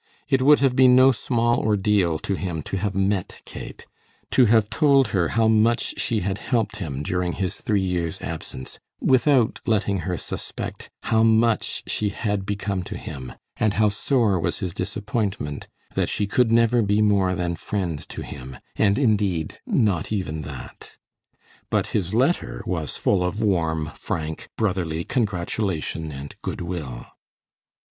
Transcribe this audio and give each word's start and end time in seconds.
It 0.27 0.41
would 0.41 0.61
have 0.61 0.75
been 0.75 0.95
no 0.95 1.11
small 1.11 1.59
ordeal 1.59 2.17
to 2.17 2.33
him 2.33 2.63
to 2.63 2.77
have 2.77 2.95
met 2.95 3.39
Kate, 3.45 3.85
to 4.31 4.45
have 4.45 4.67
told 4.71 5.09
her 5.09 5.27
how 5.27 5.47
she 5.77 6.21
had 6.21 6.39
helped 6.39 6.77
him 6.77 7.03
during 7.03 7.33
his 7.33 7.61
three 7.61 7.83
years' 7.83 8.19
absence, 8.19 8.79
without 8.99 9.59
letting 9.67 9.99
her 9.99 10.17
suspect 10.17 10.89
how 11.03 11.21
much 11.21 11.83
she 11.85 12.09
had 12.09 12.47
become 12.47 12.81
to 12.85 12.97
him, 12.97 13.33
and 13.57 13.75
how 13.75 13.89
sore 13.89 14.39
was 14.39 14.57
his 14.57 14.73
disappointment 14.73 15.67
that 15.93 16.09
she 16.09 16.25
could 16.25 16.51
never 16.51 16.81
be 16.81 16.99
more 16.99 17.35
than 17.35 17.55
friend 17.55 18.09
to 18.09 18.23
him, 18.23 18.57
and 18.75 18.97
indeed, 18.97 19.59
not 19.67 20.11
even 20.11 20.41
that. 20.41 20.97
But 21.69 21.85
his 21.93 22.15
letter 22.15 22.63
was 22.65 22.97
full 22.97 23.23
of 23.23 23.39
warm, 23.39 23.91
frank, 23.93 24.49
brotherly 24.57 25.03
congratulation 25.03 26.11
and 26.11 26.35
good 26.41 26.61
will. 26.61 27.05